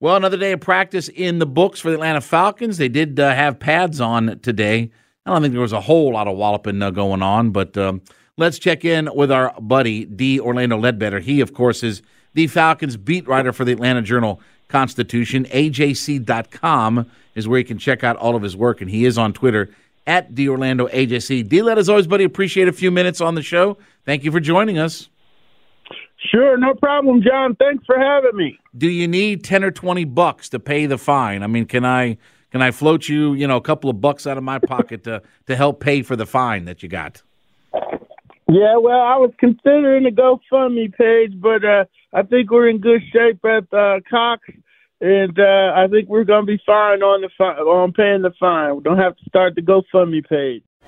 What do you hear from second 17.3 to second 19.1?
is where you can check out all of his work, and he